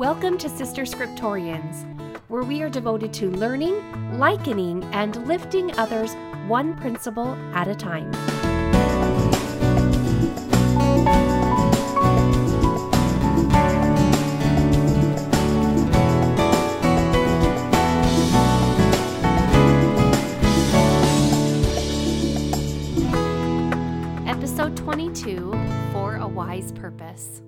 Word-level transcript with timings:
Welcome 0.00 0.38
to 0.38 0.48
Sister 0.48 0.84
Scriptorians, 0.84 1.84
where 2.28 2.42
we 2.42 2.62
are 2.62 2.70
devoted 2.70 3.12
to 3.12 3.30
learning, 3.32 4.18
likening, 4.18 4.82
and 4.94 5.14
lifting 5.28 5.78
others 5.78 6.14
one 6.46 6.74
principle 6.74 7.34
at 7.52 7.68
a 7.68 7.74
time. 7.74 8.10
Episode 24.26 24.74
22 24.78 25.52
For 25.92 26.16
a 26.16 26.26
Wise 26.26 26.72
Purpose. 26.72 27.42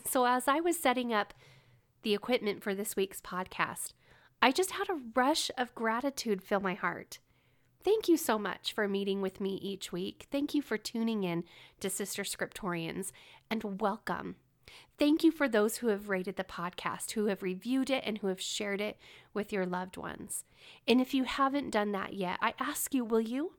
So, 0.04 0.26
as 0.26 0.48
I 0.48 0.60
was 0.60 0.78
setting 0.78 1.12
up 1.12 1.34
the 2.02 2.14
equipment 2.14 2.62
for 2.62 2.74
this 2.74 2.96
week's 2.96 3.20
podcast, 3.20 3.92
I 4.42 4.50
just 4.50 4.72
had 4.72 4.88
a 4.88 5.00
rush 5.14 5.50
of 5.56 5.74
gratitude 5.74 6.42
fill 6.42 6.60
my 6.60 6.74
heart. 6.74 7.18
Thank 7.82 8.08
you 8.08 8.16
so 8.16 8.38
much 8.38 8.72
for 8.72 8.88
meeting 8.88 9.20
with 9.20 9.40
me 9.40 9.54
each 9.56 9.92
week. 9.92 10.26
Thank 10.30 10.54
you 10.54 10.62
for 10.62 10.78
tuning 10.78 11.22
in 11.22 11.44
to 11.80 11.90
Sister 11.90 12.22
Scriptorians 12.22 13.12
and 13.50 13.80
welcome. 13.80 14.36
Thank 14.98 15.22
you 15.22 15.30
for 15.30 15.48
those 15.48 15.76
who 15.76 15.88
have 15.88 16.08
rated 16.08 16.36
the 16.36 16.44
podcast, 16.44 17.12
who 17.12 17.26
have 17.26 17.42
reviewed 17.42 17.90
it, 17.90 18.02
and 18.06 18.18
who 18.18 18.28
have 18.28 18.40
shared 18.40 18.80
it 18.80 18.98
with 19.32 19.52
your 19.52 19.66
loved 19.66 19.96
ones. 19.96 20.44
And 20.88 21.00
if 21.00 21.14
you 21.14 21.24
haven't 21.24 21.70
done 21.70 21.92
that 21.92 22.14
yet, 22.14 22.38
I 22.40 22.54
ask 22.58 22.94
you, 22.94 23.04
will 23.04 23.20
you? 23.20 23.52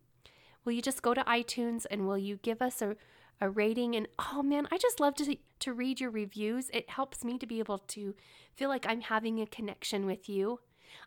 Will 0.63 0.73
you 0.73 0.81
just 0.81 1.03
go 1.03 1.13
to 1.13 1.23
iTunes 1.23 1.85
and 1.89 2.07
will 2.07 2.17
you 2.17 2.37
give 2.41 2.61
us 2.61 2.81
a, 2.81 2.95
a 3.41 3.49
rating? 3.49 3.95
And 3.95 4.07
oh 4.19 4.43
man, 4.43 4.67
I 4.71 4.77
just 4.77 4.99
love 4.99 5.15
to, 5.15 5.37
to 5.59 5.73
read 5.73 5.99
your 5.99 6.11
reviews. 6.11 6.69
It 6.73 6.89
helps 6.89 7.23
me 7.23 7.37
to 7.37 7.47
be 7.47 7.59
able 7.59 7.79
to 7.79 8.15
feel 8.55 8.69
like 8.69 8.85
I'm 8.87 9.01
having 9.01 9.41
a 9.41 9.47
connection 9.47 10.05
with 10.05 10.29
you. 10.29 10.59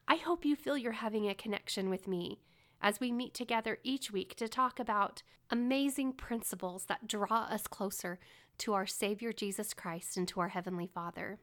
I 0.06 0.16
hope 0.16 0.44
you 0.44 0.56
feel 0.56 0.77
you're 0.77 0.92
having 0.92 1.28
a 1.28 1.34
connection 1.34 1.88
with 1.91 2.06
me 2.06 2.41
as 2.80 3.00
we 3.00 3.11
meet 3.11 3.34
together 3.34 3.78
each 3.83 4.11
week 4.12 4.36
to 4.36 4.48
talk 4.48 4.78
about 4.78 5.22
amazing 5.50 6.12
principles 6.12 6.84
that 6.86 7.08
draw 7.08 7.47
us 7.50 7.66
closer 7.66 8.19
to 8.58 8.75
our 8.75 8.86
Savior 8.86 9.33
Jesus 9.33 9.72
Christ 9.72 10.16
and 10.16 10.28
to 10.28 10.41
our 10.41 10.48
Heavenly 10.48 10.86
Father. 10.86 11.38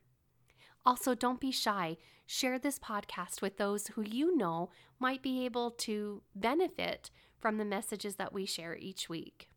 Also, 0.86 1.16
don't 1.16 1.40
be 1.40 1.52
shy. 1.52 1.98
Share 2.28 2.60
this 2.60 2.78
podcast 2.78 3.42
with 3.42 3.58
those 3.58 3.88
who 3.88 4.04
you 4.04 4.36
know 4.38 4.70
might 5.00 5.24
be 5.24 5.46
able 5.46 5.72
to 5.72 6.22
benefit 6.36 7.10
from 7.40 7.58
the 7.58 7.66
messages 7.66 8.16
that 8.16 8.34
we 8.34 8.46
share 8.46 8.76
each 8.78 9.10
week. 9.10 9.48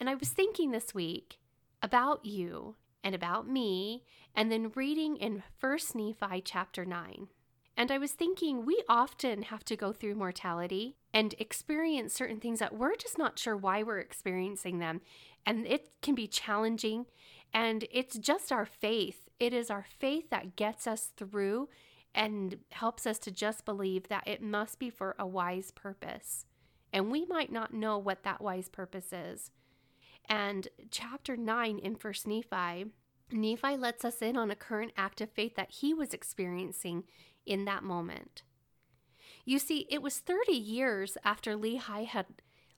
And 0.00 0.08
I 0.08 0.14
was 0.14 0.30
thinking 0.30 0.70
this 0.70 0.94
week 0.94 1.38
about 1.82 2.24
you 2.24 2.76
and 3.04 3.14
about 3.14 3.46
me, 3.46 4.04
and 4.34 4.50
then 4.50 4.72
reading 4.74 5.16
in 5.16 5.42
1 5.60 5.78
Nephi 5.94 6.40
chapter 6.42 6.84
9. 6.86 7.28
And 7.76 7.90
I 7.90 7.98
was 7.98 8.12
thinking 8.12 8.64
we 8.64 8.82
often 8.88 9.42
have 9.42 9.64
to 9.66 9.76
go 9.76 9.92
through 9.92 10.14
mortality 10.14 10.96
and 11.14 11.34
experience 11.38 12.12
certain 12.12 12.40
things 12.40 12.58
that 12.58 12.76
we're 12.76 12.96
just 12.96 13.16
not 13.16 13.38
sure 13.38 13.56
why 13.56 13.82
we're 13.82 13.98
experiencing 14.00 14.78
them. 14.78 15.00
And 15.46 15.66
it 15.66 15.90
can 16.02 16.14
be 16.14 16.26
challenging. 16.26 17.06
And 17.54 17.86
it's 17.90 18.18
just 18.18 18.52
our 18.52 18.66
faith. 18.66 19.28
It 19.38 19.54
is 19.54 19.70
our 19.70 19.86
faith 19.98 20.28
that 20.30 20.56
gets 20.56 20.86
us 20.86 21.10
through 21.16 21.68
and 22.14 22.58
helps 22.72 23.06
us 23.06 23.18
to 23.20 23.30
just 23.30 23.64
believe 23.64 24.08
that 24.08 24.26
it 24.26 24.42
must 24.42 24.78
be 24.78 24.90
for 24.90 25.14
a 25.18 25.26
wise 25.26 25.70
purpose. 25.70 26.44
And 26.92 27.10
we 27.10 27.24
might 27.24 27.52
not 27.52 27.72
know 27.72 27.96
what 27.96 28.24
that 28.24 28.42
wise 28.42 28.68
purpose 28.68 29.12
is. 29.12 29.50
And 30.28 30.68
chapter 30.90 31.36
9 31.36 31.78
in 31.78 31.96
First 31.96 32.26
Nephi, 32.26 32.86
Nephi 33.32 33.76
lets 33.76 34.04
us 34.04 34.22
in 34.22 34.36
on 34.36 34.50
a 34.50 34.56
current 34.56 34.92
act 34.96 35.20
of 35.20 35.30
faith 35.30 35.54
that 35.56 35.70
he 35.70 35.94
was 35.94 36.14
experiencing 36.14 37.04
in 37.46 37.64
that 37.64 37.82
moment. 37.82 38.42
You 39.44 39.58
see, 39.58 39.86
it 39.90 40.02
was 40.02 40.18
30 40.18 40.52
years 40.52 41.16
after 41.24 41.56
Lehi 41.56 42.06
had 42.06 42.26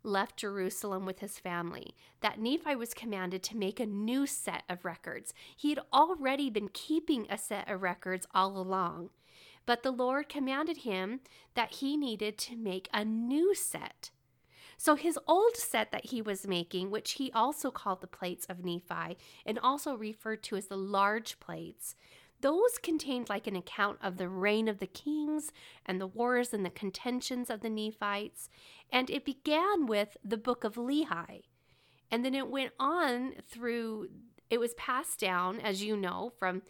left 0.05 0.37
Jerusalem 0.37 1.07
with 1.07 1.21
his 1.21 1.39
family 1.39 1.95
that 2.21 2.41
Nephi 2.41 2.75
was 2.75 2.95
commanded 2.95 3.43
to 3.45 3.57
make 3.57 3.79
a 3.79 3.87
new 3.87 4.27
set 4.27 4.65
of 4.69 4.85
records. 4.85 5.33
He 5.57 5.71
had 5.71 5.81
already 5.93 6.51
been 6.51 6.69
keeping 6.69 7.27
a 7.29 7.39
set 7.39 7.71
of 7.71 7.83
records 7.83 8.27
all 8.35 8.57
along. 8.57 9.11
But 9.65 9.83
the 9.83 9.93
Lord 9.93 10.29
commanded 10.29 10.79
him 10.79 11.21
that 11.55 11.75
he 11.75 11.97
needed 11.97 12.37
to 12.39 12.57
make 12.57 12.89
a 12.93 13.05
new 13.05 13.55
set. 13.55 14.11
So 14.83 14.97
his 14.97 15.17
old 15.29 15.57
set 15.57 15.93
that 15.93 16.07
he 16.07 16.21
was 16.21 16.45
making, 16.45 16.91
which 16.91 17.13
he 17.13 17.31
also 17.31 17.71
called 17.71 18.01
the 18.01 18.09
plates 18.09 18.47
of 18.47 18.65
Nephi 18.65 19.17
and 19.47 19.57
also 19.61 19.95
referred 19.95 20.43
to 20.43 20.57
as 20.57 20.67
the 20.67 20.77
large 20.77 21.39
plates, 21.39 21.95
those 22.41 22.79
contained 22.83 23.29
like 23.29 23.47
an 23.47 23.55
account 23.55 23.99
of 24.03 24.17
the 24.17 24.29
reign 24.29 24.67
of 24.67 24.81
the 24.81 24.89
kings 24.89 25.53
and 25.87 26.01
the 26.01 26.09
wars 26.09 26.53
and 26.53 26.67
the 26.67 26.71
contentions 26.71 27.49
of 27.49 27.61
the 27.61 27.71
Nephites. 27.71 28.49
And 28.91 29.09
it 29.09 29.25
began 29.25 29.87
with 29.87 30.17
the 30.25 30.37
book 30.37 30.65
of 30.65 30.75
Lehi. 30.75 31.43
And 32.11 32.25
then 32.25 32.35
it 32.35 32.51
went 32.51 32.73
on 32.81 33.35
through, 33.49 34.09
it 34.51 34.59
was 34.59 34.75
passed 34.75 35.21
down, 35.21 35.61
as 35.61 35.85
you 35.85 35.97
know, 35.97 36.33
from 36.41 36.63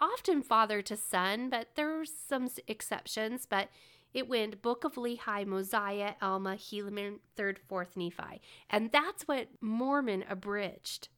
often 0.00 0.42
father 0.42 0.82
to 0.82 0.96
son, 0.96 1.50
but 1.50 1.68
there 1.76 1.98
were 1.98 2.04
some 2.04 2.48
exceptions. 2.66 3.46
But 3.48 3.68
it 4.14 4.28
went 4.28 4.62
Book 4.62 4.84
of 4.84 4.94
Lehi, 4.94 5.44
Mosiah, 5.44 6.14
Alma, 6.22 6.54
Helaman, 6.54 7.18
3rd, 7.36 7.56
4th 7.68 7.96
Nephi. 7.96 8.40
And 8.70 8.92
that's 8.92 9.24
what 9.24 9.48
Mormon 9.60 10.24
abridged. 10.30 11.08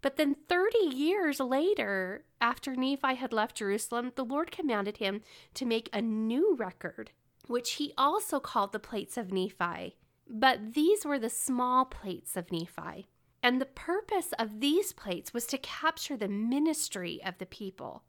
But 0.00 0.16
then 0.16 0.34
30 0.48 0.96
years 0.96 1.38
later, 1.38 2.24
after 2.40 2.74
Nephi 2.74 3.16
had 3.16 3.32
left 3.32 3.56
Jerusalem, 3.56 4.12
the 4.16 4.24
Lord 4.24 4.50
commanded 4.50 4.96
him 4.96 5.20
to 5.54 5.66
make 5.66 5.90
a 5.92 6.00
new 6.00 6.56
record, 6.56 7.10
which 7.46 7.72
he 7.72 7.92
also 7.98 8.40
called 8.40 8.72
the 8.72 8.78
plates 8.78 9.16
of 9.16 9.32
Nephi. 9.32 9.96
But 10.28 10.74
these 10.74 11.04
were 11.04 11.18
the 11.18 11.30
small 11.30 11.84
plates 11.84 12.36
of 12.36 12.50
Nephi. 12.50 13.08
And 13.42 13.60
the 13.60 13.66
purpose 13.66 14.32
of 14.38 14.60
these 14.60 14.92
plates 14.92 15.34
was 15.34 15.46
to 15.46 15.58
capture 15.58 16.16
the 16.16 16.28
ministry 16.28 17.20
of 17.24 17.38
the 17.38 17.46
people, 17.46 18.02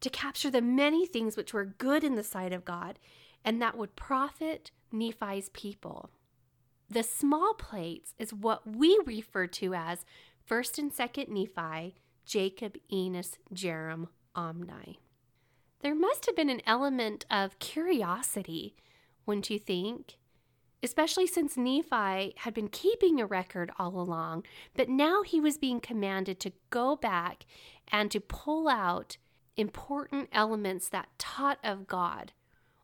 to 0.00 0.10
capture 0.10 0.50
the 0.50 0.62
many 0.62 1.06
things 1.06 1.36
which 1.36 1.52
were 1.52 1.64
good 1.64 2.02
in 2.02 2.14
the 2.14 2.24
sight 2.24 2.52
of 2.52 2.64
God 2.64 2.98
and 3.44 3.60
that 3.60 3.76
would 3.76 3.96
profit 3.96 4.70
Nephi's 4.90 5.48
people. 5.50 6.10
The 6.88 7.02
small 7.02 7.54
plates 7.54 8.14
is 8.18 8.34
what 8.34 8.66
we 8.66 8.98
refer 9.06 9.46
to 9.46 9.74
as 9.74 10.04
1st 10.48 10.78
and 10.78 10.92
2nd 10.92 11.28
Nephi, 11.28 11.94
Jacob, 12.26 12.76
Enos, 12.92 13.38
Jarom, 13.54 14.08
Omni. 14.34 14.98
There 15.80 15.94
must 15.94 16.26
have 16.26 16.36
been 16.36 16.50
an 16.50 16.62
element 16.66 17.24
of 17.30 17.58
curiosity, 17.58 18.76
wouldn't 19.26 19.50
you 19.50 19.58
think? 19.58 20.18
Especially 20.82 21.26
since 21.26 21.56
Nephi 21.56 22.34
had 22.36 22.54
been 22.54 22.68
keeping 22.68 23.20
a 23.20 23.26
record 23.26 23.70
all 23.78 23.98
along, 24.00 24.44
but 24.74 24.88
now 24.88 25.22
he 25.22 25.40
was 25.40 25.58
being 25.58 25.80
commanded 25.80 26.40
to 26.40 26.52
go 26.70 26.96
back 26.96 27.46
and 27.90 28.10
to 28.10 28.20
pull 28.20 28.68
out 28.68 29.16
important 29.56 30.28
elements 30.32 30.88
that 30.88 31.08
taught 31.18 31.58
of 31.64 31.86
God 31.86 32.32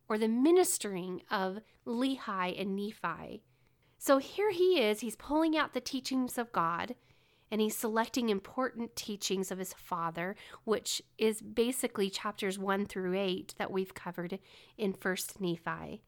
or 0.09 0.19
the 0.19 0.29
ministering 0.29 1.23
of 1.31 1.61
Lehi 1.87 2.61
and 2.61 2.75
Nephi. 2.75 3.43
So 3.99 4.19
here 4.19 4.51
he 4.51 4.81
is, 4.81 5.01
he's 5.01 5.17
pulling 5.17 5.57
out 5.57 5.75
the 5.75 5.81
teachings 5.81 6.39
of 6.39 6.53
God 6.53 6.95
and 7.51 7.61
he's 7.61 7.77
selecting 7.77 8.29
important 8.29 8.95
teachings 8.95 9.51
of 9.51 9.59
his 9.59 9.73
father, 9.73 10.37
which 10.65 11.03
is 11.17 11.41
basically 11.41 12.11
chapters 12.11 12.59
1 12.59 12.87
through 12.87 13.19
8 13.19 13.55
that 13.59 13.71
we've 13.71 13.95
covered 13.95 14.39
in 14.77 14.93
1st 14.93 15.41
Nephi. 15.41 16.03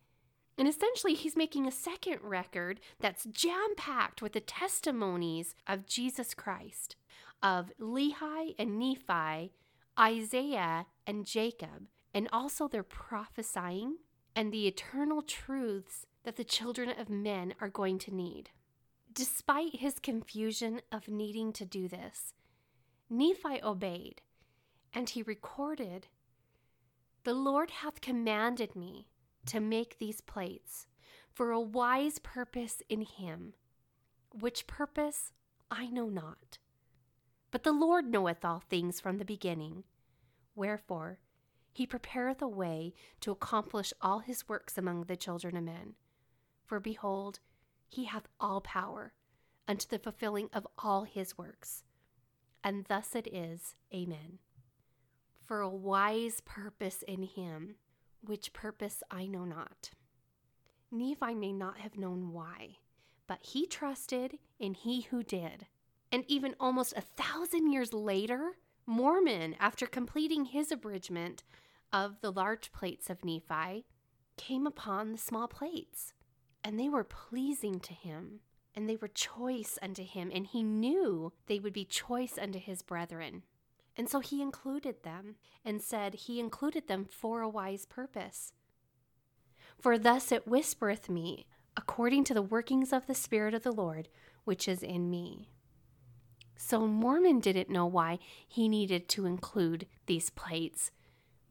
And 0.58 0.68
essentially, 0.68 1.14
he's 1.14 1.36
making 1.36 1.66
a 1.66 1.72
second 1.72 2.18
record 2.22 2.80
that's 3.00 3.24
jam 3.24 3.74
packed 3.76 4.20
with 4.20 4.34
the 4.34 4.40
testimonies 4.40 5.54
of 5.66 5.86
Jesus 5.86 6.34
Christ, 6.34 6.96
of 7.42 7.72
Lehi 7.80 8.54
and 8.58 8.78
Nephi, 8.78 9.52
Isaiah 9.98 10.84
and 11.06 11.24
Jacob, 11.24 11.88
and 12.14 12.28
also 12.32 12.68
their 12.68 12.82
prophesying 12.82 13.96
and 14.34 14.52
the 14.52 14.66
eternal 14.66 15.22
truths 15.22 16.06
that 16.24 16.36
the 16.36 16.44
children 16.44 16.90
of 16.90 17.08
men 17.08 17.54
are 17.60 17.68
going 17.68 17.98
to 17.98 18.14
need. 18.14 18.50
Despite 19.12 19.76
his 19.76 19.98
confusion 19.98 20.80
of 20.92 21.08
needing 21.08 21.52
to 21.54 21.64
do 21.64 21.88
this, 21.88 22.34
Nephi 23.08 23.60
obeyed, 23.62 24.22
and 24.92 25.08
he 25.08 25.22
recorded 25.22 26.08
The 27.24 27.34
Lord 27.34 27.70
hath 27.70 28.00
commanded 28.00 28.76
me 28.76 29.08
to 29.46 29.60
make 29.60 29.98
these 29.98 30.20
plates 30.20 30.86
for 31.32 31.50
a 31.50 31.60
wise 31.60 32.18
purpose 32.18 32.82
in 32.88 33.02
him, 33.02 33.54
which 34.38 34.66
purpose 34.66 35.32
I 35.70 35.88
know 35.88 36.08
not. 36.08 36.58
But 37.50 37.64
the 37.64 37.72
Lord 37.72 38.06
knoweth 38.06 38.44
all 38.44 38.60
things 38.60 39.00
from 39.00 39.18
the 39.18 39.24
beginning. 39.24 39.84
Wherefore, 40.54 41.18
he 41.72 41.86
prepareth 41.86 42.42
a 42.42 42.48
way 42.48 42.94
to 43.20 43.30
accomplish 43.32 43.92
all 44.00 44.20
his 44.20 44.48
works 44.48 44.76
among 44.78 45.04
the 45.04 45.16
children 45.16 45.56
of 45.56 45.64
men. 45.64 45.94
For 46.64 46.80
behold, 46.80 47.40
he 47.88 48.04
hath 48.04 48.28
all 48.40 48.60
power 48.60 49.12
unto 49.68 49.86
the 49.88 49.98
fulfilling 49.98 50.48
of 50.52 50.66
all 50.78 51.04
his 51.04 51.38
works. 51.38 51.84
And 52.64 52.84
thus 52.86 53.14
it 53.14 53.26
is. 53.32 53.76
Amen. 53.94 54.38
for 55.44 55.60
a 55.60 55.68
wise 55.68 56.40
purpose 56.42 57.02
in 57.08 57.22
him, 57.24 57.76
which 58.22 58.52
purpose 58.52 59.02
I 59.10 59.26
know 59.26 59.44
not. 59.44 59.90
Nephi 60.90 61.34
may 61.34 61.52
not 61.52 61.78
have 61.78 61.98
known 61.98 62.32
why, 62.32 62.76
but 63.26 63.40
he 63.42 63.66
trusted 63.66 64.38
in 64.58 64.74
he 64.74 65.02
who 65.02 65.22
did. 65.22 65.66
And 66.12 66.24
even 66.28 66.54
almost 66.60 66.94
a 66.96 67.00
thousand 67.00 67.72
years 67.72 67.92
later, 67.92 68.56
Mormon, 68.90 69.54
after 69.60 69.86
completing 69.86 70.46
his 70.46 70.72
abridgment 70.72 71.44
of 71.92 72.20
the 72.22 72.32
large 72.32 72.72
plates 72.72 73.08
of 73.08 73.24
Nephi, 73.24 73.86
came 74.36 74.66
upon 74.66 75.12
the 75.12 75.18
small 75.18 75.46
plates, 75.46 76.12
and 76.64 76.76
they 76.76 76.88
were 76.88 77.04
pleasing 77.04 77.78
to 77.78 77.92
him, 77.92 78.40
and 78.74 78.88
they 78.88 78.96
were 78.96 79.06
choice 79.06 79.78
unto 79.80 80.02
him, 80.02 80.32
and 80.34 80.44
he 80.44 80.64
knew 80.64 81.32
they 81.46 81.60
would 81.60 81.72
be 81.72 81.84
choice 81.84 82.36
unto 82.36 82.58
his 82.58 82.82
brethren. 82.82 83.44
And 83.96 84.08
so 84.08 84.18
he 84.18 84.42
included 84.42 85.04
them, 85.04 85.36
and 85.64 85.80
said 85.80 86.14
he 86.14 86.40
included 86.40 86.88
them 86.88 87.04
for 87.04 87.42
a 87.42 87.48
wise 87.48 87.86
purpose. 87.86 88.54
For 89.78 89.98
thus 89.98 90.32
it 90.32 90.48
whispereth 90.48 91.08
me, 91.08 91.46
according 91.76 92.24
to 92.24 92.34
the 92.34 92.42
workings 92.42 92.92
of 92.92 93.06
the 93.06 93.14
Spirit 93.14 93.54
of 93.54 93.62
the 93.62 93.70
Lord, 93.70 94.08
which 94.42 94.66
is 94.66 94.82
in 94.82 95.08
me. 95.08 95.48
So 96.62 96.86
Mormon 96.86 97.40
didn't 97.40 97.70
know 97.70 97.86
why 97.86 98.18
he 98.46 98.68
needed 98.68 99.08
to 99.08 99.24
include 99.24 99.86
these 100.04 100.28
plates, 100.28 100.90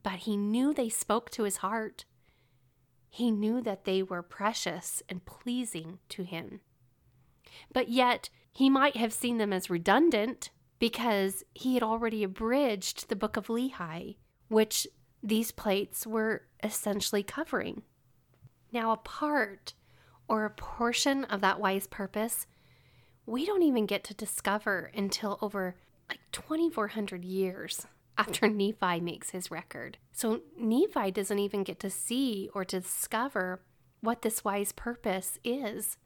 but 0.04 0.20
he 0.20 0.38
knew 0.38 0.72
they 0.72 0.88
spoke 0.88 1.32
to 1.32 1.44
his 1.44 1.58
heart. 1.58 2.06
He 3.10 3.32
knew 3.32 3.60
that 3.62 3.86
they 3.86 4.04
were 4.04 4.22
precious 4.22 5.02
and 5.10 5.26
pleasing 5.26 5.98
to 6.10 6.22
him. 6.22 6.62
But 7.74 7.90
yet, 7.90 8.30
he 8.54 8.70
might 8.70 8.98
have 8.98 9.12
seen 9.12 9.40
them 9.40 9.52
as 9.52 9.68
redundant 9.68 10.52
because 10.78 11.44
he 11.56 11.74
had 11.74 11.82
already 11.82 12.24
abridged 12.24 13.10
the 13.10 13.16
book 13.16 13.36
of 13.36 13.48
Lehi, 13.48 14.18
which 14.48 14.86
these 15.24 15.52
plates 15.52 16.06
were 16.06 16.44
essentially 16.64 17.24
covering. 17.24 17.82
Now, 18.72 18.92
a 18.92 18.98
part 18.98 19.74
or 20.28 20.46
a 20.46 20.52
portion 20.52 21.24
of 21.26 21.42
that 21.42 21.60
wise 21.60 21.88
purpose, 21.88 22.46
we 23.30 23.46
don't 23.46 23.64
even 23.64 23.86
get 23.86 24.04
to 24.06 24.14
discover 24.14 24.92
until 24.96 25.38
over 25.42 25.76
like 26.10 26.20
2,400 26.32 27.24
years 27.24 27.86
after 28.18 28.48
Nephi 28.48 29.00
makes 29.00 29.30
his 29.30 29.52
record. 29.52 29.98
So 30.12 30.42
Nephi 30.58 31.12
doesn't 31.12 31.40
even 31.40 31.64
get 31.64 31.80
to 31.82 31.90
see 31.90 32.50
or 32.54 32.66
to 32.66 32.80
discover 32.80 33.62
what 34.02 34.24
this 34.24 34.44
wise 34.44 34.72
purpose 34.72 35.38
is. 35.44 35.98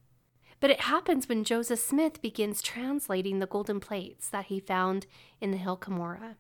But 0.60 0.70
it 0.70 0.82
happens 0.82 1.28
when 1.28 1.44
Joseph 1.44 1.80
Smith 1.80 2.22
begins 2.22 2.62
translating 2.62 3.40
the 3.40 3.48
golden 3.48 3.80
plates 3.80 4.30
that 4.30 4.46
he 4.46 4.60
found 4.60 5.08
in 5.42 5.52
the 5.52 5.58
hill 5.58 5.78
Cumorah. 5.78 6.36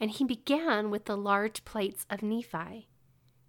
And 0.00 0.10
he 0.10 0.24
began 0.24 0.90
with 0.90 1.04
the 1.04 1.16
large 1.16 1.64
plates 1.64 2.06
of 2.10 2.22
Nephi 2.22 2.88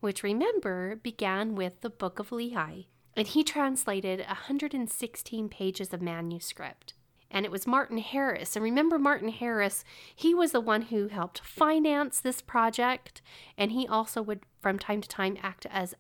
which 0.02 0.24
remember 0.24 0.98
began 0.98 1.56
with 1.56 1.80
the 1.82 1.90
Book 1.90 2.20
of 2.20 2.32
Lehi, 2.32 2.88
and 3.16 3.28
he 3.28 3.44
translated 3.44 4.20
116 4.20 5.50
pages 5.50 5.94
of 5.94 6.02
manuscript. 6.02 6.94
And 7.30 7.46
it 7.46 7.52
was 7.52 7.66
Martin 7.66 8.00
Harris. 8.00 8.56
And 8.56 8.64
remember, 8.64 9.00
Martin 9.00 9.30
Harris, 9.30 9.84
he 10.14 10.34
was 10.34 10.52
the 10.52 10.60
one 10.60 10.84
who 10.84 11.08
helped 11.08 11.40
finance 11.40 12.20
this 12.20 12.42
project, 12.42 13.22
and 13.58 13.72
he 13.72 13.88
also 13.88 14.22
would, 14.22 14.42
from 14.60 14.78
time 14.78 15.02
to 15.02 15.08
time, 15.08 15.38
act 15.42 15.66
as 15.70 15.96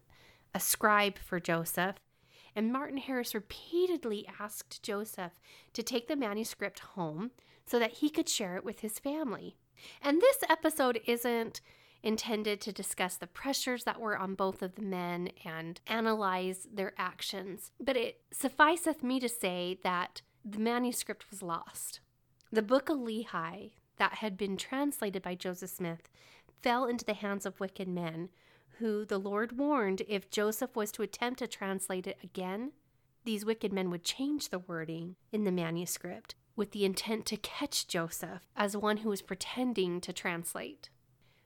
a 0.53 0.59
scribe 0.59 1.17
for 1.17 1.39
Joseph. 1.39 1.95
And 2.53 2.73
Martin 2.73 2.97
Harris 2.97 3.33
repeatedly 3.33 4.27
asked 4.39 4.83
Joseph 4.83 5.31
to 5.73 5.81
take 5.81 6.09
the 6.09 6.17
manuscript 6.17 6.79
home 6.79 7.31
so 7.65 7.79
that 7.79 7.93
he 7.93 8.09
could 8.09 8.27
share 8.27 8.57
it 8.57 8.65
with 8.65 8.81
his 8.81 8.99
family. 8.99 9.55
And 10.01 10.19
this 10.19 10.39
episode 10.49 10.99
isn't 11.07 11.61
intended 12.03 12.59
to 12.61 12.71
discuss 12.71 13.15
the 13.15 13.27
pressures 13.27 13.83
that 13.83 13.99
were 13.99 14.17
on 14.17 14.35
both 14.35 14.61
of 14.61 14.75
the 14.75 14.81
men 14.81 15.29
and 15.45 15.79
analyze 15.87 16.67
their 16.73 16.93
actions. 16.97 17.71
But 17.79 17.97
it 17.97 18.21
sufficeth 18.31 19.03
me 19.03 19.19
to 19.19 19.29
say 19.29 19.79
that 19.83 20.21
the 20.43 20.59
manuscript 20.59 21.29
was 21.29 21.41
lost. 21.41 21.99
The 22.51 22.61
book 22.61 22.89
of 22.89 22.97
Lehi, 22.97 23.71
that 23.97 24.15
had 24.15 24.37
been 24.37 24.57
translated 24.57 25.21
by 25.21 25.35
Joseph 25.35 25.69
Smith, 25.69 26.09
fell 26.61 26.85
into 26.85 27.05
the 27.05 27.13
hands 27.13 27.45
of 27.45 27.59
wicked 27.59 27.87
men, 27.87 28.29
who 28.79 29.05
the 29.05 29.19
Lord 29.19 29.57
warned 29.57 30.01
if 30.07 30.31
Joseph 30.31 30.75
was 30.75 30.91
to 30.93 31.03
attempt 31.03 31.39
to 31.39 31.47
translate 31.47 32.07
it 32.07 32.17
again, 32.23 32.71
these 33.23 33.45
wicked 33.45 33.71
men 33.71 33.91
would 33.91 34.03
change 34.03 34.49
the 34.49 34.59
wording 34.59 35.15
in 35.31 35.43
the 35.43 35.51
manuscript 35.51 36.33
with 36.55 36.71
the 36.71 36.85
intent 36.85 37.25
to 37.27 37.37
catch 37.37 37.87
Joseph 37.87 38.41
as 38.55 38.75
one 38.75 38.97
who 38.97 39.09
was 39.09 39.21
pretending 39.21 40.01
to 40.01 40.11
translate. 40.11 40.89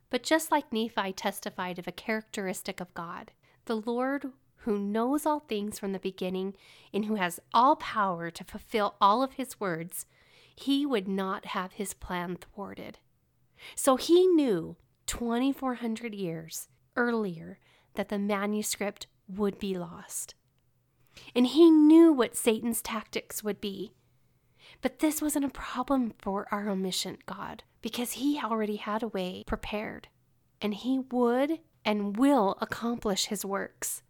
But 0.09 0.23
just 0.23 0.51
like 0.51 0.71
Nephi 0.71 1.13
testified 1.13 1.79
of 1.79 1.87
a 1.87 1.91
characteristic 1.91 2.79
of 2.79 2.93
God, 2.93 3.31
the 3.65 3.77
Lord 3.77 4.31
who 4.57 4.79
knows 4.79 5.25
all 5.25 5.41
things 5.41 5.77
from 5.77 5.91
the 5.91 5.99
beginning 5.99 6.55
and 6.93 7.05
who 7.05 7.15
has 7.15 7.39
all 7.53 7.75
power 7.75 8.31
to 8.31 8.43
fulfill 8.43 8.95
all 8.99 9.21
of 9.21 9.33
his 9.33 9.59
words, 9.59 10.05
he 10.55 10.85
would 10.85 11.07
not 11.07 11.47
have 11.47 11.73
his 11.73 11.93
plan 11.93 12.37
thwarted. 12.37 12.97
So 13.75 13.95
he 13.95 14.25
knew 14.27 14.77
2,400 15.05 16.15
years 16.15 16.67
earlier 16.95 17.59
that 17.95 18.09
the 18.09 18.19
manuscript 18.19 19.07
would 19.27 19.59
be 19.59 19.77
lost. 19.77 20.35
And 21.35 21.47
he 21.47 21.69
knew 21.69 22.11
what 22.11 22.35
Satan's 22.35 22.81
tactics 22.81 23.43
would 23.43 23.61
be. 23.61 23.93
But 24.81 24.99
this 24.99 25.21
wasn't 25.21 25.45
a 25.45 25.49
problem 25.49 26.13
for 26.19 26.47
our 26.51 26.69
omniscient 26.69 27.25
God 27.25 27.63
because 27.81 28.13
he 28.13 28.39
already 28.43 28.77
had 28.77 29.03
a 29.03 29.07
way 29.07 29.43
prepared, 29.45 30.07
and 30.61 30.73
he 30.73 30.99
would 30.99 31.59
and 31.83 32.17
will 32.17 32.57
accomplish 32.61 33.25
his 33.25 33.45
works. 33.45 34.01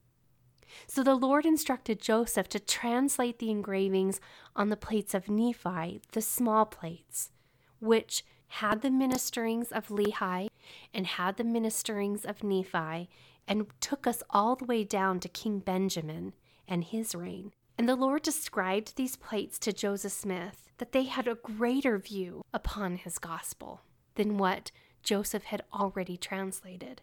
So 0.88 1.04
the 1.04 1.16
Lord 1.16 1.46
instructed 1.46 2.02
Joseph 2.02 2.50
to 2.50 2.60
translate 2.60 3.40
the 3.40 3.52
engravings 3.52 4.20
on 4.56 4.70
the 4.70 4.78
plates 4.78 5.14
of 5.14 5.30
Nephi, 5.30 6.02
the 6.12 6.22
small 6.22 6.66
plates, 6.66 7.32
which 7.80 8.24
had 8.48 8.82
the 8.82 8.90
ministerings 8.90 9.72
of 9.72 9.88
Lehi 9.88 10.48
and 10.94 11.08
had 11.08 11.38
the 11.38 11.44
ministerings 11.44 12.26
of 12.26 12.44
Nephi, 12.44 13.10
and 13.48 13.68
took 13.80 14.08
us 14.08 14.24
all 14.30 14.56
the 14.56 14.66
way 14.66 14.84
down 14.84 15.20
to 15.20 15.30
King 15.30 15.60
Benjamin 15.60 16.34
and 16.68 16.84
his 16.84 17.14
reign. 17.14 17.52
And 17.78 17.90
the 17.90 17.96
Lord 17.96 18.22
described 18.22 18.96
these 18.96 19.16
plates 19.16 19.60
to 19.60 19.74
Joseph 19.74 20.14
Smith 20.14 20.70
that 20.78 20.92
they 20.92 21.04
had 21.04 21.28
a 21.28 21.36
greater 21.36 21.98
view 21.98 22.44
upon 22.54 22.98
his 22.98 23.18
gospel 23.18 23.82
than 24.16 24.38
what 24.38 24.72
Joseph 25.04 25.44
had 25.46 25.64
already 25.74 26.18
translated. 26.18 27.02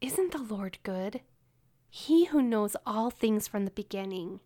Isn't 0.00 0.32
the 0.32 0.42
Lord 0.42 0.78
good? 0.82 1.20
He 1.90 2.26
who 2.26 2.42
knows 2.42 2.76
all 2.86 3.10
things 3.10 3.46
from 3.46 3.64
the 3.64 3.70
beginning 3.70 4.40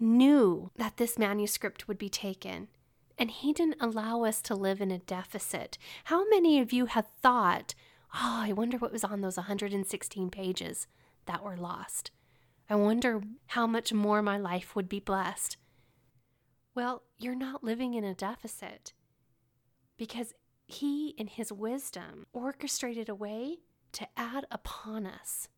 knew 0.00 0.70
that 0.76 0.96
this 0.96 1.18
manuscript 1.18 1.88
would 1.88 1.98
be 1.98 2.08
taken, 2.08 2.68
and 3.16 3.30
he 3.30 3.52
didn't 3.52 3.80
allow 3.80 4.24
us 4.24 4.40
to 4.42 4.54
live 4.54 4.80
in 4.80 4.90
a 4.90 4.98
deficit. 4.98 5.76
How 6.04 6.28
many 6.28 6.60
of 6.60 6.72
you 6.72 6.86
have 6.86 7.06
thought, 7.20 7.74
oh, 8.14 8.42
I 8.44 8.52
wonder 8.52 8.78
what 8.78 8.92
was 8.92 9.04
on 9.04 9.20
those 9.20 9.36
116 9.36 10.30
pages 10.30 10.86
that 11.26 11.42
were 11.42 11.56
lost? 11.56 12.10
I 12.70 12.74
wonder 12.74 13.22
how 13.46 13.66
much 13.66 13.92
more 13.92 14.20
my 14.20 14.36
life 14.36 14.76
would 14.76 14.88
be 14.88 15.00
blessed. 15.00 15.56
Well, 16.74 17.02
you're 17.16 17.34
not 17.34 17.64
living 17.64 17.94
in 17.94 18.04
a 18.04 18.14
deficit 18.14 18.92
because 19.96 20.34
He, 20.66 21.14
in 21.16 21.28
His 21.28 21.50
wisdom, 21.50 22.26
orchestrated 22.32 23.08
a 23.08 23.14
way 23.14 23.58
to 23.92 24.06
add 24.16 24.46
upon 24.50 25.06
us. 25.06 25.48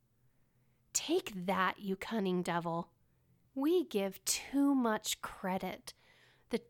Take 0.93 1.47
that, 1.47 1.81
you 1.81 1.97
cunning 1.97 2.43
devil. 2.43 2.91
We 3.57 3.85
give 3.85 4.25
too 4.25 4.75
much 4.75 5.21
credit 5.21 5.95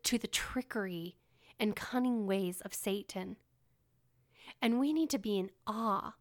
to 0.03 0.17
the 0.17 0.27
trickery 0.27 1.17
and 1.59 1.75
cunning 1.75 2.25
ways 2.25 2.61
of 2.61 2.73
Satan. 2.73 3.37
And 4.59 4.79
we 4.79 4.91
need 4.91 5.11
to 5.11 5.19
be 5.19 5.37
in 5.37 5.51
awe 5.67 6.15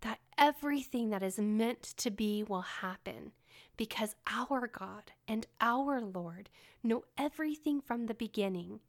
that 0.00 0.18
everything 0.36 1.10
that 1.10 1.22
is 1.22 1.38
meant 1.38 1.82
to 1.82 2.10
be 2.10 2.42
will 2.42 2.62
happen 2.62 3.32
because 3.76 4.14
our 4.26 4.66
God 4.66 5.12
and 5.26 5.46
our 5.60 6.00
Lord 6.00 6.48
know 6.82 7.04
everything 7.18 7.80
from 7.80 8.06
the 8.06 8.14
beginning, 8.14 8.80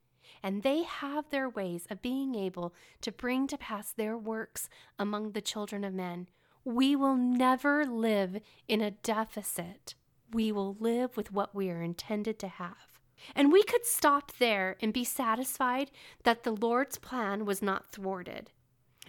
and 0.44 0.64
they 0.64 0.84
have 0.84 1.30
their 1.30 1.50
ways 1.50 1.86
of 1.90 2.02
being 2.02 2.36
able 2.36 2.74
to 3.02 3.12
bring 3.12 3.48
to 3.48 3.58
pass 3.58 3.92
their 3.92 4.18
works 4.18 4.70
among 4.98 5.32
the 5.32 5.42
children 5.42 5.84
of 5.84 5.94
men. 5.94 6.28
We 6.64 6.96
will 6.96 7.16
never 7.16 7.86
live 7.86 8.40
in 8.68 8.82
a 8.82 8.92
deficit. 8.92 9.96
We 10.32 10.52
will 10.52 10.76
live 10.80 11.16
with 11.16 11.32
what 11.32 11.54
we 11.54 11.70
are 11.70 11.82
intended 11.82 12.40
to 12.40 12.48
have. 12.48 13.00
And 13.36 13.52
we 13.52 13.64
could 13.64 13.86
stop 13.86 14.32
there 14.38 14.78
and 14.82 14.94
be 14.94 15.04
satisfied 15.04 15.92
that 16.24 16.44
the 16.44 16.52
Lord's 16.52 16.98
plan 16.98 17.46
was 17.46 17.62
not 17.62 17.92
thwarted. 17.92 18.52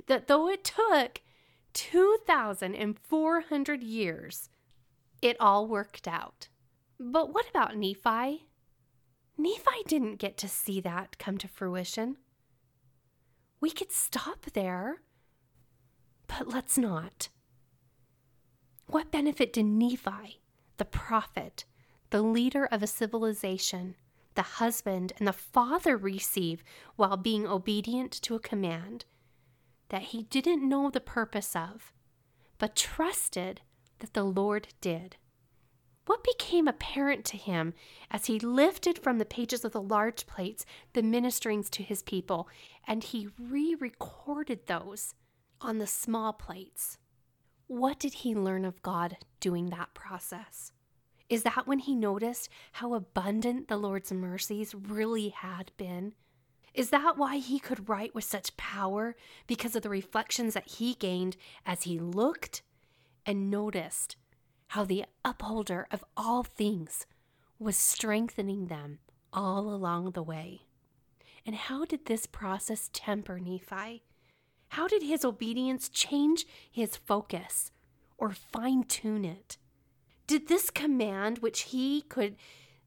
That 0.06 0.28
though 0.28 0.48
it 0.48 0.64
took 0.64 1.22
2,400 1.72 3.82
years 3.82 4.48
it 5.22 5.36
all 5.40 5.66
worked 5.66 6.06
out. 6.08 6.48
But 6.98 7.32
what 7.34 7.48
about 7.48 7.76
Nephi? 7.76 8.46
Nephi 9.38 9.82
didn't 9.86 10.16
get 10.18 10.36
to 10.38 10.48
see 10.48 10.80
that 10.80 11.18
come 11.18 11.36
to 11.38 11.48
fruition. 11.48 12.16
We 13.60 13.70
could 13.70 13.92
stop 13.92 14.46
there, 14.52 15.02
But 16.26 16.48
let's 16.48 16.76
not. 16.78 17.28
What 18.86 19.10
benefit 19.10 19.52
did 19.52 19.66
Nephi, 19.66 20.40
the 20.76 20.84
prophet, 20.84 21.64
the 22.10 22.22
leader 22.22 22.66
of 22.66 22.82
a 22.82 22.86
civilization, 22.86 23.96
the 24.34 24.42
husband, 24.42 25.12
and 25.18 25.26
the 25.26 25.32
father 25.32 25.96
receive 25.96 26.62
while 26.96 27.16
being 27.16 27.46
obedient 27.46 28.12
to 28.12 28.34
a 28.34 28.40
command 28.40 29.04
that 29.88 30.02
he 30.02 30.24
didn't 30.24 30.68
know 30.68 30.90
the 30.90 31.00
purpose 31.00 31.54
of, 31.56 31.92
but 32.58 32.76
trusted 32.76 33.60
that 34.00 34.14
the 34.14 34.24
Lord 34.24 34.68
did? 34.80 35.16
What 36.06 36.22
became 36.22 36.68
apparent 36.68 37.24
to 37.26 37.36
him 37.36 37.74
as 38.10 38.26
he 38.26 38.38
lifted 38.38 38.98
from 38.98 39.18
the 39.18 39.24
pages 39.24 39.64
of 39.64 39.72
the 39.72 39.82
large 39.82 40.26
plates 40.26 40.64
the 40.92 41.02
ministerings 41.02 41.68
to 41.70 41.82
his 41.82 42.02
people 42.02 42.48
and 42.86 43.02
he 43.02 43.28
re 43.38 43.74
recorded 43.74 44.66
those 44.66 45.14
on 45.60 45.78
the 45.78 45.86
small 45.86 46.32
plates? 46.32 46.98
What 47.66 47.98
did 47.98 48.14
he 48.14 48.34
learn 48.36 48.64
of 48.64 48.82
God 48.82 49.16
doing 49.40 49.70
that 49.70 49.94
process? 49.94 50.70
Is 51.28 51.42
that 51.42 51.66
when 51.66 51.80
he 51.80 51.96
noticed 51.96 52.48
how 52.72 52.94
abundant 52.94 53.66
the 53.66 53.76
Lord's 53.76 54.12
mercies 54.12 54.76
really 54.76 55.30
had 55.30 55.72
been? 55.76 56.14
Is 56.72 56.90
that 56.90 57.16
why 57.16 57.38
he 57.38 57.58
could 57.58 57.88
write 57.88 58.14
with 58.14 58.22
such 58.22 58.56
power? 58.56 59.16
Because 59.48 59.74
of 59.74 59.82
the 59.82 59.88
reflections 59.88 60.54
that 60.54 60.68
he 60.68 60.94
gained 60.94 61.36
as 61.64 61.82
he 61.82 61.98
looked 61.98 62.62
and 63.26 63.50
noticed 63.50 64.16
how 64.68 64.84
the 64.84 65.04
upholder 65.24 65.86
of 65.90 66.04
all 66.16 66.44
things 66.44 67.06
was 67.58 67.76
strengthening 67.76 68.66
them 68.66 68.98
all 69.32 69.68
along 69.68 70.12
the 70.12 70.22
way. 70.22 70.62
And 71.44 71.54
how 71.54 71.84
did 71.84 72.06
this 72.06 72.26
process 72.26 72.90
temper 72.92 73.38
Nephi? 73.38 74.02
How 74.70 74.88
did 74.88 75.02
his 75.02 75.24
obedience 75.24 75.88
change 75.88 76.46
his 76.70 76.96
focus 76.96 77.70
or 78.18 78.32
fine 78.32 78.84
tune 78.84 79.24
it? 79.24 79.56
Did 80.26 80.48
this 80.48 80.70
command, 80.70 81.38
which 81.38 81.62
he 81.62 82.02
could 82.02 82.36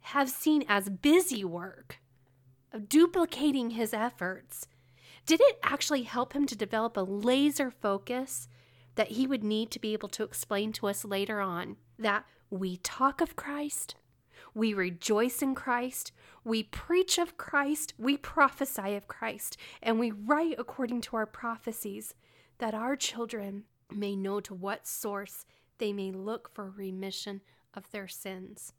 have 0.02 0.30
seen 0.30 0.64
as 0.68 0.90
busy 0.90 1.44
work, 1.44 2.00
of 2.72 2.90
duplicating 2.90 3.72
his 3.72 3.94
efforts, 3.94 4.68
did 5.26 5.40
it 5.42 5.60
actually 5.64 6.04
help 6.04 6.34
him 6.34 6.46
to 6.48 6.56
develop 6.56 6.98
a 6.98 7.02
laser 7.02 7.72
focus 7.72 8.48
that 9.00 9.12
he 9.12 9.26
would 9.26 9.46
need 9.46 9.72
to 9.72 9.80
be 9.80 9.94
able 9.94 10.10
to 10.10 10.24
explain 10.24 10.74
to 10.74 10.86
us 10.86 11.06
later 11.06 11.40
on 11.40 11.78
that 11.98 12.26
we 12.50 12.76
talk 12.76 13.22
of 13.22 13.34
Christ, 13.34 13.96
we 14.54 14.74
rejoice 14.74 15.42
in 15.42 15.56
Christ, 15.56 16.12
we 16.44 16.64
preach 16.64 17.18
of 17.18 17.38
Christ, 17.38 17.94
we 17.98 18.18
prophesy 18.18 18.96
of 18.96 19.08
Christ, 19.08 19.56
and 19.82 20.00
we 20.00 20.12
write 20.12 20.56
according 20.58 21.00
to 21.04 21.16
our 21.16 21.26
prophecies, 21.26 22.14
that 22.58 22.74
our 22.74 22.98
children 22.98 23.64
may 23.90 24.18
know 24.18 24.42
to 24.42 24.54
what 24.54 24.86
source 24.86 25.46
they 25.78 25.94
may 25.94 26.12
look 26.12 26.54
for 26.54 26.70
remission 26.70 27.40
of 27.74 27.90
their 27.92 28.10
sins. 28.10 28.74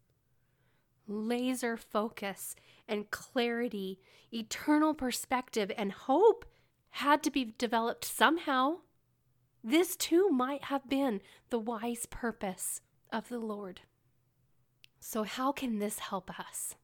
Laser 1.09 1.79
focus 1.79 2.55
and 2.87 3.11
clarity, 3.11 3.99
eternal 4.35 4.93
perspective, 4.93 5.73
and 5.79 5.93
hope 5.93 6.45
had 6.91 7.23
to 7.23 7.31
be 7.31 7.55
developed 7.57 8.05
somehow. 8.05 8.81
This 9.63 9.95
too 9.97 10.31
might 10.31 10.65
have 10.65 10.89
been 10.89 11.21
the 11.51 11.59
wise 11.59 12.07
purpose 12.07 12.81
of 13.13 13.29
the 13.29 13.39
Lord. 13.39 13.83
So, 15.01 15.25
how 15.25 15.53
can 15.53 15.79
this 15.79 15.99
help 15.99 16.31
us? 16.39 16.77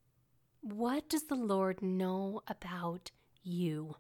What 0.61 1.09
does 1.09 1.25
the 1.25 1.37
Lord 1.37 1.81
know 1.83 2.43
about 2.49 3.11
you? 3.43 3.97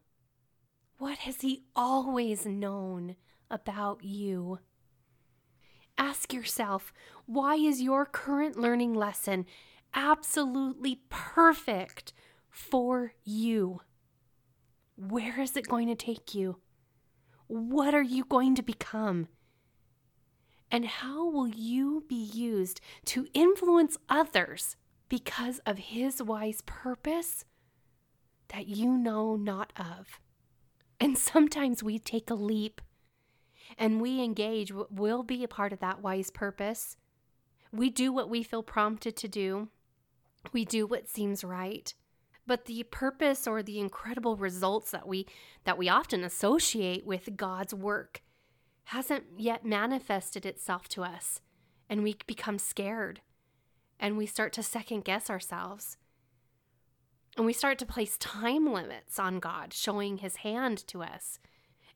What 0.99 1.19
has 1.19 1.41
He 1.41 1.65
always 1.75 2.45
known 2.45 3.17
about 3.51 4.03
you? 4.05 4.59
Ask 5.99 6.33
yourself 6.33 6.93
why 7.25 7.55
is 7.57 7.81
your 7.81 8.05
current 8.05 8.59
learning 8.59 8.95
lesson 8.95 9.47
absolutely 9.95 11.01
perfect 11.09 12.13
for 12.51 13.15
you? 13.25 13.81
Where 14.97 15.41
is 15.41 15.57
it 15.57 15.69
going 15.69 15.89
to 15.89 15.95
take 15.95 16.35
you? 16.35 16.59
What 17.49 17.95
are 17.95 18.03
you 18.03 18.25
going 18.25 18.55
to 18.57 18.63
become? 18.63 19.29
And 20.71 20.85
how 20.85 21.29
will 21.29 21.49
you 21.49 22.05
be 22.09 22.17
used 22.17 22.81
to 23.07 23.29
influence 23.35 23.97
others 24.09 24.77
because 25.09 25.61
of 25.61 25.79
His 25.79 26.23
wise 26.23 26.61
purpose 26.67 27.45
that 28.49 28.67
you 28.67 28.99
know 28.99 29.37
not 29.37 29.73
of? 29.77 30.21
And 30.99 31.17
sometimes 31.17 31.83
we 31.83 31.99
take 31.99 32.31
a 32.31 32.35
leap 32.35 32.81
and 33.79 34.01
we 34.01 34.23
engage, 34.23 34.73
we'll 34.73 35.23
be 35.23 35.45
a 35.45 35.49
part 35.49 35.73
of 35.73 35.81
that 35.81 36.03
wise 36.03 36.31
purpose. 36.31 36.97
We 37.73 37.91
do 37.91 38.13
what 38.13 38.31
we 38.31 38.43
feel 38.43 38.63
prompted 38.63 39.17
to 39.17 39.29
do, 39.29 39.69
we 40.53 40.65
do 40.65 40.87
what 40.87 41.09
seems 41.09 41.43
right 41.45 41.93
but 42.47 42.67
the 42.67 42.83
purpose 42.85 43.47
or 43.47 43.63
the 43.63 43.79
incredible 43.79 44.37
results 44.37 44.91
that 44.91 45.07
we 45.07 45.27
that 45.65 45.79
we 45.79 45.89
often 45.89 46.25
associate 46.25 47.05
with 47.05 47.37
God's 47.37 47.75
work 47.75 48.23
hasn't 48.85 49.25
yet 49.37 49.65
manifested 49.65 50.47
itself 50.47 50.89
to 50.89 51.03
us 51.03 51.41
and 51.89 52.03
we 52.03 52.17
become 52.27 52.59
scared 52.59 53.21
and 53.99 54.17
we 54.17 54.27
start 54.27 54.53
to 54.55 54.63
second 54.63 55.05
guess 55.05 55.31
ourselves. 55.31 55.97
And 57.37 57.45
we 57.45 57.53
start 57.53 57.79
to 57.81 57.87
place 57.87 58.17
time 58.19 58.73
limits 58.73 59.19
on 59.19 59.41
God 59.41 59.73
showing 59.73 60.19
his 60.19 60.37
hand 60.37 60.87
to 60.89 61.03
us. 61.03 61.39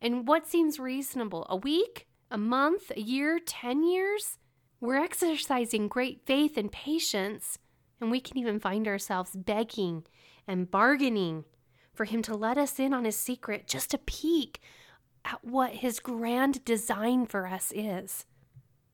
And 0.00 0.26
what 0.28 0.46
seems 0.46 0.78
reasonable 0.78 1.46
a 1.48 1.56
week 1.56 2.06
a 2.30 2.38
month 2.38 2.92
a 2.96 3.00
year 3.00 3.38
10 3.38 3.82
years? 3.82 4.38
We're 4.80 5.02
exercising 5.02 5.88
great 5.88 6.22
faith 6.26 6.56
and 6.56 6.70
patience 6.70 7.58
and 8.00 8.10
we 8.10 8.20
can 8.20 8.38
even 8.38 8.60
find 8.60 8.88
ourselves 8.88 9.36
begging 9.36 10.04
and 10.50 10.70
bargaining 10.70 11.44
for 11.94 12.04
him 12.04 12.22
to 12.22 12.34
let 12.34 12.58
us 12.58 12.80
in 12.80 12.92
on 12.92 13.04
his 13.04 13.14
secret, 13.14 13.68
just 13.68 13.94
a 13.94 13.98
peek 13.98 14.60
at 15.24 15.44
what 15.44 15.74
his 15.74 16.00
grand 16.00 16.64
design 16.64 17.24
for 17.24 17.46
us 17.46 17.72
is. 17.74 18.26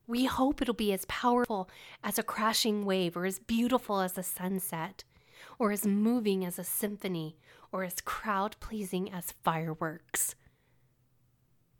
We 0.05 0.25
hope 0.25 0.61
it'll 0.61 0.75
be 0.75 0.93
as 0.93 1.05
powerful 1.05 1.67
as 2.03 2.19
a 2.19 2.23
crashing 2.23 2.85
wave, 2.85 3.17
or 3.17 3.25
as 3.25 3.39
beautiful 3.39 4.01
as 4.01 4.17
a 4.17 4.23
sunset, 4.23 5.03
or 5.57 5.71
as 5.71 5.85
moving 5.85 6.45
as 6.45 6.59
a 6.59 6.63
symphony, 6.63 7.37
or 7.71 7.83
as 7.83 8.01
crowd 8.01 8.55
pleasing 8.59 9.11
as 9.11 9.33
fireworks. 9.43 10.35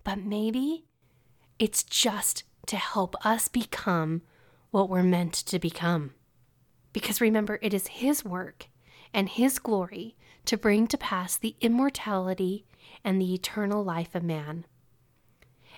But 0.03 0.19
maybe 0.19 0.85
it's 1.59 1.83
just 1.83 2.43
to 2.65 2.77
help 2.77 3.15
us 3.23 3.47
become 3.47 4.23
what 4.71 4.89
we're 4.89 5.03
meant 5.03 5.33
to 5.33 5.59
become. 5.59 6.15
Because 6.93 7.21
remember, 7.21 7.59
it 7.61 7.73
is 7.73 7.87
His 7.87 8.25
work 8.25 8.69
and 9.17 9.29
His 9.29 9.57
glory 9.57 10.15
to 10.45 10.57
bring 10.57 10.85
to 10.85 10.97
pass 10.97 11.37
the 11.37 11.55
immortality 11.59 12.67
and 13.03 13.19
the 13.19 13.33
eternal 13.33 13.83
life 13.83 14.13
of 14.13 14.21
man. 14.21 14.63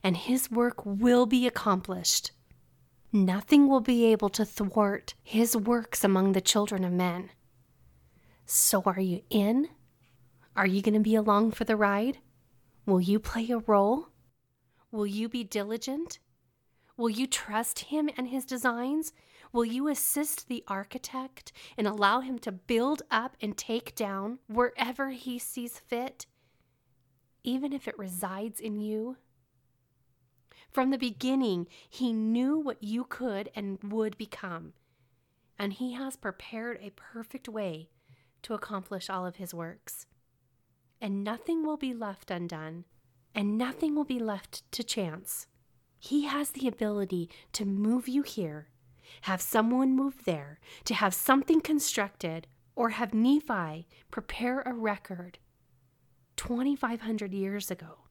And 0.03 0.17
His 0.17 0.51
work 0.51 0.85
will 0.85 1.25
be 1.25 1.47
accomplished. 1.47 2.33
Nothing 3.13 3.69
will 3.69 3.79
be 3.79 4.07
able 4.07 4.27
to 4.27 4.43
thwart 4.43 5.13
His 5.23 5.55
works 5.55 6.03
among 6.03 6.33
the 6.33 6.41
children 6.41 6.83
of 6.83 6.91
men. 6.91 7.31
So, 8.45 8.83
are 8.85 8.99
you 8.99 9.21
in? 9.29 9.69
Are 10.57 10.67
you 10.67 10.81
going 10.81 10.95
to 10.95 10.99
be 10.99 11.15
along 11.15 11.51
for 11.51 11.63
the 11.63 11.77
ride? 11.77 12.17
Will 12.85 12.99
you 12.99 13.21
play 13.21 13.49
a 13.51 13.59
role? 13.59 14.09
Will 14.91 15.07
you 15.07 15.29
be 15.29 15.45
diligent? 15.45 16.19
Will 16.97 17.09
you 17.09 17.25
trust 17.25 17.79
Him 17.79 18.09
and 18.17 18.27
His 18.27 18.43
designs? 18.43 19.13
Will 19.51 19.65
you 19.65 19.87
assist 19.87 20.47
the 20.47 20.63
architect 20.67 21.51
and 21.75 21.87
allow 21.87 22.19
him 22.19 22.37
to 22.39 22.51
build 22.51 23.01
up 23.09 23.35
and 23.41 23.57
take 23.57 23.95
down 23.95 24.39
wherever 24.47 25.09
he 25.09 25.39
sees 25.39 25.79
fit, 25.79 26.27
even 27.43 27.73
if 27.73 27.87
it 27.87 27.97
resides 27.97 28.59
in 28.59 28.79
you? 28.79 29.17
From 30.69 30.91
the 30.91 30.99
beginning, 30.99 31.67
he 31.89 32.13
knew 32.13 32.59
what 32.59 32.83
you 32.83 33.03
could 33.03 33.49
and 33.55 33.79
would 33.81 34.17
become, 34.19 34.73
and 35.57 35.73
he 35.73 35.93
has 35.93 36.15
prepared 36.15 36.77
a 36.79 36.91
perfect 36.91 37.49
way 37.49 37.89
to 38.43 38.53
accomplish 38.53 39.09
all 39.09 39.25
of 39.25 39.37
his 39.37 39.51
works. 39.51 40.05
And 41.01 41.23
nothing 41.23 41.65
will 41.65 41.77
be 41.77 41.93
left 41.93 42.29
undone, 42.29 42.85
and 43.33 43.57
nothing 43.57 43.95
will 43.95 44.05
be 44.05 44.19
left 44.19 44.71
to 44.73 44.83
chance. 44.83 45.47
He 45.97 46.25
has 46.25 46.51
the 46.51 46.67
ability 46.67 47.31
to 47.53 47.65
move 47.65 48.07
you 48.07 48.21
here 48.21 48.67
have 49.21 49.41
someone 49.41 49.95
move 49.95 50.23
there, 50.25 50.59
to 50.85 50.93
have 50.93 51.13
something 51.13 51.61
constructed, 51.61 52.47
or 52.75 52.89
have 52.89 53.13
Nephi 53.13 53.87
prepare 54.11 54.61
a 54.61 54.73
record 54.73 55.37
2,500 56.37 57.33
years 57.33 57.69
ago 57.69 58.05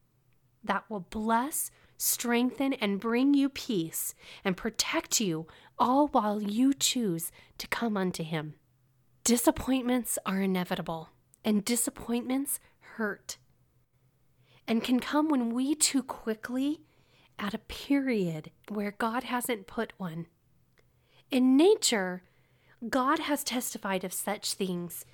that 0.63 0.85
will 0.91 1.01
bless, 1.01 1.71
strengthen, 1.97 2.75
and 2.75 3.01
bring 3.01 3.33
you 3.33 3.49
peace 3.49 4.15
and 4.45 4.57
protect 4.57 5.21
you 5.21 5.47
all 5.79 6.09
while 6.09 6.43
you 6.43 6.75
choose 6.75 7.31
to 7.57 7.67
come 7.69 7.97
unto 7.97 8.23
Him. 8.23 8.55
Disappointments 9.25 10.19
are 10.27 10.41
inevitable, 10.43 11.11
and 11.45 11.65
disappointments 11.65 12.61
hurt 12.81 13.39
and 14.69 14.85
can 14.85 15.01
come 15.01 15.29
when 15.29 15.55
we 15.55 15.75
too 15.75 16.03
quickly 16.03 16.83
at 17.39 17.55
a 17.55 17.59
period 17.59 18.51
where 18.69 18.91
God 18.91 19.25
hasn't 19.25 19.67
put 19.67 19.95
one. 19.97 20.27
In 21.31 21.59
nature, 21.59 22.23
God 22.89 23.19
has 23.19 23.45
testified 23.45 24.03
of 24.03 24.15
such 24.15 24.55
things 24.55 25.05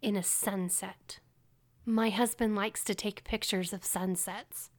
in 0.00 0.16
a 0.16 0.22
sunset. 0.22 1.18
My 1.84 2.08
husband 2.08 2.56
likes 2.56 2.82
to 2.84 2.94
take 2.94 3.22
pictures 3.22 3.74
of 3.74 3.84
sunsets, 3.84 4.70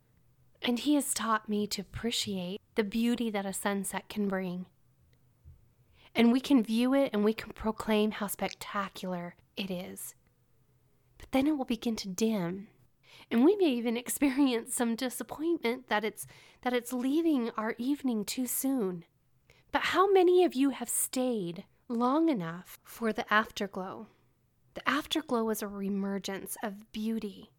and 0.64 0.80
he 0.80 0.96
has 0.96 1.14
taught 1.14 1.48
me 1.48 1.68
to 1.68 1.82
appreciate 1.82 2.60
the 2.74 2.84
beauty 2.84 3.30
that 3.30 3.46
a 3.46 3.54
sunset 3.54 4.10
can 4.10 4.28
bring. 4.28 4.66
And 6.16 6.32
we 6.32 6.40
can 6.40 6.64
view 6.64 6.96
it 6.96 7.12
and 7.14 7.24
we 7.24 7.34
can 7.34 7.52
proclaim 7.52 8.10
how 8.10 8.26
spectacular 8.26 9.36
it 9.56 9.70
is. 9.70 10.16
But 11.20 11.32
then 11.32 11.46
it 11.46 11.56
will 11.56 11.66
begin 11.66 11.98
to 11.98 12.08
dim. 12.08 12.68
And 13.30 13.46
we 13.46 13.56
may 13.58 13.70
even 13.70 13.96
experience 13.98 14.74
some 14.74 14.96
disappointment 14.96 15.88
that 15.90 16.04
it's 16.04 16.26
that 16.62 16.74
it's 16.74 16.92
leaving 16.92 17.52
our 17.52 17.76
evening 17.78 18.26
too 18.26 18.48
soon. 18.48 19.06
But 19.72 19.82
how 19.84 20.12
many 20.12 20.44
of 20.44 20.56
you 20.56 20.72
have 20.72 20.90
stayed 20.90 21.66
long 21.88 22.30
enough 22.30 22.80
for 22.84 23.14
the 23.14 23.32
afterglow? 23.32 24.08
The 24.74 24.88
afterglow 24.90 25.50
is 25.50 25.62
a 25.62 25.68
reemergence 25.68 26.56
of 26.64 26.92
beauty. 26.92 27.52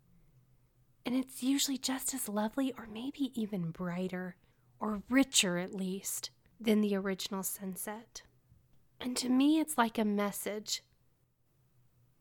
And 1.06 1.14
it's 1.14 1.42
usually 1.42 1.78
just 1.78 2.14
as 2.14 2.28
lovely, 2.28 2.72
or 2.76 2.86
maybe 2.86 3.32
even 3.34 3.70
brighter, 3.70 4.36
or 4.78 5.02
richer 5.08 5.58
at 5.58 5.74
least, 5.74 6.30
than 6.60 6.80
the 6.80 6.94
original 6.96 7.42
sunset. 7.42 8.22
And 9.00 9.16
to 9.16 9.28
me, 9.28 9.60
it's 9.60 9.78
like 9.78 9.98
a 9.98 10.04
message 10.04 10.82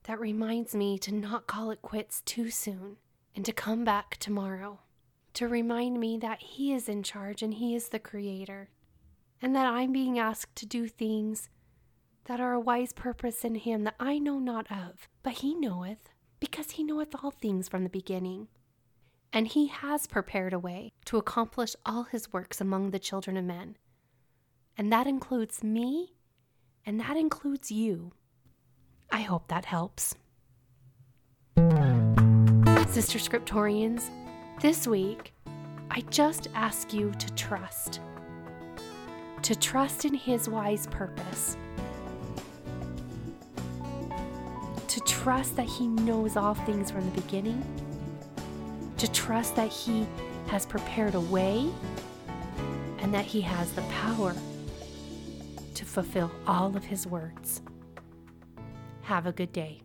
that 0.04 0.20
reminds 0.20 0.74
me 0.74 0.98
to 1.00 1.14
not 1.14 1.46
call 1.46 1.72
it 1.72 1.82
quits 1.82 2.22
too 2.22 2.50
soon 2.50 2.98
and 3.36 3.44
to 3.46 3.52
come 3.52 3.84
back 3.84 4.18
tomorrow. 4.18 4.80
To 5.36 5.48
remind 5.48 6.00
me 6.00 6.18
that 6.18 6.42
He 6.42 6.74
is 6.74 6.90
in 6.90 7.04
charge 7.04 7.44
and 7.44 7.56
He 7.56 7.76
is 7.76 7.90
the 7.90 8.00
Creator, 8.00 8.70
and 9.42 9.56
that 9.56 9.66
I'm 9.66 9.92
being 9.92 10.20
asked 10.20 10.56
to 10.58 10.66
do 10.66 10.88
things 10.88 11.50
that 12.26 12.40
are 12.40 12.54
a 12.54 12.60
wise 12.60 12.94
purpose 12.94 13.44
in 13.44 13.56
him 13.56 13.84
that 13.86 13.96
I 14.00 14.20
know 14.20 14.40
not 14.40 14.72
of, 14.72 15.08
but 15.24 15.34
he 15.34 15.56
knoweth, 15.56 16.10
because 16.40 16.72
he 16.72 16.84
knoweth 16.84 17.16
all 17.24 17.32
things 17.32 17.68
from 17.68 17.84
the 17.84 17.90
beginning. 17.90 18.48
And 19.32 19.48
he 19.48 19.68
has 19.68 20.08
prepared 20.08 20.54
a 20.54 20.60
way 20.60 20.92
to 21.06 21.18
accomplish 21.18 21.76
all 21.86 22.04
his 22.04 22.32
works 22.34 22.62
among 22.62 22.92
the 22.92 23.00
children 23.00 23.38
of 23.38 23.46
men. 23.46 23.78
And 24.78 24.92
that 24.92 25.08
includes 25.08 25.64
me, 25.64 26.14
and 26.86 27.00
that 27.00 27.18
includes 27.18 27.72
you. 27.72 28.12
I 29.12 29.22
hope 29.22 29.48
that 29.48 29.66
helps. 29.66 30.16
Sister 32.88 33.20
Scriptorians, 33.20 34.10
this 34.62 34.88
week, 34.88 35.34
I 35.92 36.02
just 36.10 36.48
ask 36.54 36.94
you 36.94 37.12
to 37.12 37.34
trust. 37.34 38.02
To 39.44 39.56
trust 39.56 40.06
in 40.06 40.14
His 40.14 40.48
wise 40.48 40.86
purpose 40.88 41.58
to 44.90 45.00
trust 45.02 45.56
that 45.56 45.68
He 45.68 45.88
knows 45.88 46.36
all 46.36 46.56
things 46.56 46.92
from 46.92 47.06
the 47.06 47.22
beginning, 47.22 47.64
to 48.98 49.10
trust 49.12 49.56
that 49.56 49.70
He 49.70 50.06
has 50.48 50.66
prepared 50.66 51.16
a 51.16 51.20
way, 51.20 51.70
and 52.98 53.14
that 53.14 53.26
He 53.26 53.42
has 53.42 53.72
the 53.74 53.84
power 53.84 54.34
to 55.76 55.86
fulfill 55.86 56.32
all 56.48 56.76
of 56.76 56.84
His 56.84 57.06
words. 57.06 57.62
Have 59.04 59.26
a 59.26 59.32
good 59.32 59.54
day. 59.54 59.82